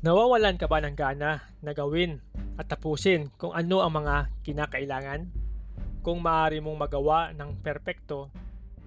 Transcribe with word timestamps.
Nawawalan 0.00 0.56
ka 0.56 0.64
ba 0.64 0.80
ng 0.80 0.96
gana 0.96 1.44
na 1.60 1.76
gawin 1.76 2.24
at 2.56 2.72
tapusin 2.72 3.28
kung 3.36 3.52
ano 3.52 3.84
ang 3.84 4.00
mga 4.00 4.32
kinakailangan? 4.40 5.28
Kung 6.00 6.24
maaari 6.24 6.64
mong 6.64 6.88
magawa 6.88 7.36
ng 7.36 7.60
perpekto, 7.60 8.32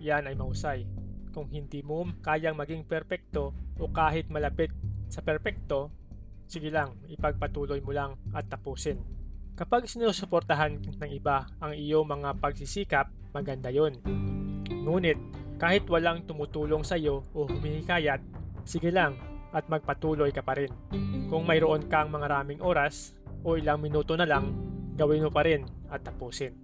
yan 0.02 0.26
ay 0.26 0.34
mahusay. 0.34 0.90
Kung 1.30 1.54
hindi 1.54 1.86
mo 1.86 2.10
kayang 2.26 2.58
maging 2.58 2.90
perpekto 2.90 3.54
o 3.78 3.94
kahit 3.94 4.26
malapit 4.34 4.74
sa 5.06 5.22
perpekto, 5.22 5.94
sige 6.50 6.74
lang, 6.74 6.98
ipagpatuloy 7.06 7.78
mo 7.86 7.94
lang 7.94 8.18
at 8.34 8.50
tapusin. 8.50 8.98
Kapag 9.54 9.86
sinusuportahan 9.86 10.98
ng 10.98 11.12
iba 11.14 11.46
ang 11.62 11.78
iyong 11.78 12.10
mga 12.10 12.42
pagsisikap, 12.42 13.14
maganda 13.38 13.70
yon. 13.70 14.02
Ngunit, 14.66 15.22
kahit 15.62 15.86
walang 15.86 16.26
tumutulong 16.26 16.82
sa 16.82 16.98
iyo 16.98 17.22
o 17.38 17.46
humihikayat, 17.46 18.26
sige 18.66 18.90
lang 18.90 19.33
at 19.54 19.70
magpatuloy 19.70 20.34
ka 20.34 20.42
pa 20.42 20.58
rin. 20.58 20.74
Kung 21.30 21.46
mayroon 21.46 21.86
kang 21.88 22.10
mga 22.10 22.28
raming 22.28 22.60
oras 22.60 23.14
o 23.46 23.56
ilang 23.56 23.80
minuto 23.80 24.18
na 24.18 24.26
lang, 24.26 24.52
gawin 24.98 25.24
mo 25.24 25.30
pa 25.30 25.46
rin 25.46 25.64
at 25.94 26.02
tapusin. 26.02 26.58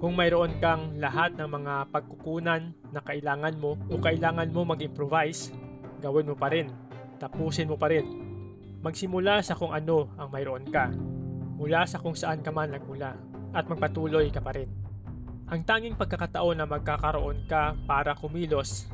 Kung 0.00 0.16
mayroon 0.16 0.56
kang 0.60 0.96
lahat 0.96 1.36
ng 1.36 1.48
mga 1.48 1.74
pagkukunan 1.92 2.72
na 2.92 3.00
kailangan 3.04 3.56
mo 3.60 3.76
o 3.88 4.00
kailangan 4.00 4.48
mo 4.48 4.64
mag-improvise, 4.64 5.52
gawin 6.00 6.28
mo 6.28 6.36
pa 6.36 6.48
rin. 6.48 6.72
Tapusin 7.20 7.68
mo 7.68 7.76
pa 7.76 7.92
rin. 7.92 8.04
Magsimula 8.84 9.40
sa 9.40 9.56
kung 9.56 9.72
ano 9.72 10.12
ang 10.20 10.28
mayroon 10.28 10.68
ka. 10.68 10.92
Mula 11.56 11.88
sa 11.88 12.00
kung 12.00 12.12
saan 12.12 12.44
ka 12.44 12.52
man 12.52 12.74
nagmula 12.74 13.16
at 13.54 13.64
magpatuloy 13.64 14.28
ka 14.28 14.44
pa 14.44 14.52
rin. 14.52 14.68
Ang 15.48 15.64
tanging 15.64 15.96
pagkakataon 15.96 16.56
na 16.56 16.66
magkakaroon 16.68 17.44
ka 17.48 17.76
para 17.84 18.16
kumilos 18.16 18.88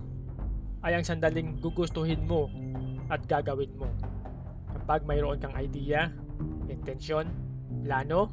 ay 0.83 0.95
ang 0.99 1.05
sandaling 1.07 1.59
gugustuhin 1.59 2.23
mo 2.23 2.47
at 3.11 3.27
gagawin 3.27 3.75
mo. 3.75 3.91
Kapag 4.71 5.05
mayroon 5.05 5.43
kang 5.43 5.55
idea, 5.59 6.09
intensyon, 6.71 7.27
plano, 7.83 8.31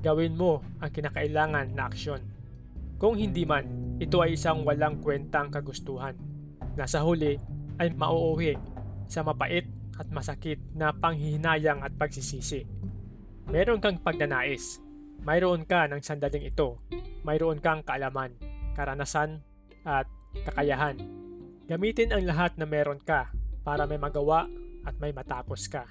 gawin 0.00 0.38
mo 0.38 0.62
ang 0.80 0.90
kinakailangan 0.94 1.74
na 1.74 1.90
aksyon. 1.90 2.22
Kung 2.96 3.18
hindi 3.18 3.44
man, 3.44 3.96
ito 4.00 4.22
ay 4.22 4.38
isang 4.38 4.64
walang 4.64 5.02
kwentang 5.02 5.52
kagustuhan. 5.52 6.16
Nasa 6.78 7.04
huli 7.04 7.36
ay 7.76 7.92
mauuwi 7.92 8.56
sa 9.10 9.26
mapait 9.26 9.66
at 9.98 10.08
masakit 10.08 10.60
na 10.72 10.94
panghihinayang 10.94 11.84
at 11.84 11.92
pagsisisi. 11.96 12.64
Meron 13.50 13.82
kang 13.82 14.00
pagnanais. 14.00 14.80
Mayroon 15.20 15.68
ka 15.68 15.84
ng 15.90 16.00
sandaling 16.00 16.48
ito. 16.48 16.80
Mayroon 17.26 17.60
kang 17.60 17.84
kaalaman, 17.84 18.32
karanasan, 18.72 19.44
at 19.84 20.08
kakayahan. 20.48 20.96
Gamitin 21.68 22.12
ang 22.16 22.24
lahat 22.24 22.56
na 22.56 22.64
meron 22.64 23.00
ka 23.00 23.28
para 23.70 23.86
may 23.86 24.02
magawa 24.02 24.50
at 24.82 24.98
may 24.98 25.14
matapos 25.14 25.70
ka. 25.70 25.86